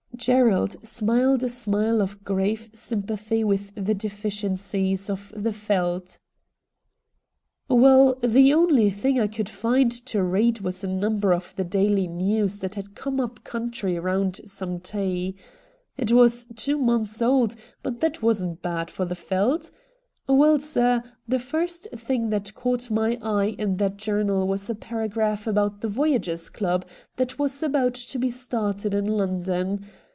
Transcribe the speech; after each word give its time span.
Gerald 0.17 0.85
smiled 0.85 1.43
a 1.43 1.49
smile 1.49 1.99
of 1.99 2.23
grave 2.23 2.69
^sympathy 2.73 3.43
with 3.43 3.71
the 3.73 3.95
deficiencies 3.95 5.09
of 5.09 5.33
the 5.35 5.49
Yeldt.' 5.49 6.19
Well, 7.67 8.19
the 8.21 8.53
only 8.53 8.91
thing 8.91 9.19
I 9.19 9.25
could 9.25 9.49
find 9.49 9.91
to 10.05 10.21
read 10.21 10.57
THE 10.57 10.61
MAN 10.61 10.61
FROM 10.61 10.61
AFAR 10.61 10.61
41 10.61 10.65
was 10.67 10.83
a 11.03 11.09
number 11.09 11.33
of 11.33 11.55
the" 11.55 11.63
Daily 11.63 12.07
Xews" 12.07 12.59
that 12.61 12.75
had 12.75 12.93
come 12.93 13.19
up 13.19 13.43
country 13.43 13.97
round 13.97 14.41
some 14.45 14.79
tea. 14.79 15.37
It 15.97 16.11
was 16.11 16.45
two 16.55 16.77
months 16.77 17.19
old, 17.19 17.55
but 17.81 17.99
that 18.01 18.21
wasn't 18.21 18.61
bad 18.61 18.91
for 18.91 19.05
the 19.05 19.15
Veldt. 19.15 19.71
Well, 20.27 20.59
sir, 20.59 21.01
the 21.27 21.39
first 21.39 21.87
thing 21.95 22.29
that 22.29 22.53
caught 22.53 22.91
my 22.91 23.17
eye 23.23 23.55
in 23.57 23.77
that 23.77 23.97
journal 23.97 24.47
was 24.47 24.69
a 24.69 24.75
paragraph 24.75 25.47
about 25.47 25.81
the 25.81 25.87
Voyagers' 25.87 26.49
Club 26.51 26.85
that 27.15 27.39
was 27.39 27.63
about 27.63 27.95
to 27.95 28.19
be 28.19 28.29
started 28.29 28.93
in 28.93 29.05
London. 29.05 29.83